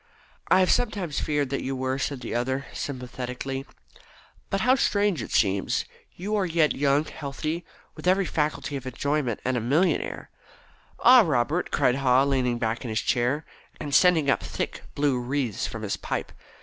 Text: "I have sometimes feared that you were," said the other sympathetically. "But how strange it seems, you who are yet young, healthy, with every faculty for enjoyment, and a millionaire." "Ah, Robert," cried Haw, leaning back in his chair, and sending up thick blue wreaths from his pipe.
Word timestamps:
"I 0.47 0.61
have 0.61 0.71
sometimes 0.71 1.19
feared 1.19 1.51
that 1.51 1.61
you 1.61 1.75
were," 1.75 1.99
said 1.99 2.21
the 2.21 2.33
other 2.33 2.65
sympathetically. 2.73 3.67
"But 4.49 4.61
how 4.61 4.73
strange 4.73 5.21
it 5.21 5.29
seems, 5.29 5.85
you 6.15 6.31
who 6.31 6.37
are 6.37 6.45
yet 6.47 6.73
young, 6.73 7.05
healthy, 7.05 7.63
with 7.95 8.07
every 8.07 8.25
faculty 8.25 8.79
for 8.79 8.89
enjoyment, 8.89 9.39
and 9.45 9.55
a 9.57 9.61
millionaire." 9.61 10.31
"Ah, 11.01 11.21
Robert," 11.21 11.69
cried 11.69 11.97
Haw, 11.97 12.23
leaning 12.23 12.57
back 12.57 12.83
in 12.83 12.89
his 12.89 13.01
chair, 13.01 13.45
and 13.79 13.93
sending 13.93 14.27
up 14.27 14.41
thick 14.41 14.81
blue 14.95 15.19
wreaths 15.19 15.67
from 15.67 15.83
his 15.83 15.97
pipe. 15.97 16.31